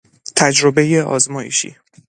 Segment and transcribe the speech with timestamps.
[0.35, 1.75] تجربهی آزمایشی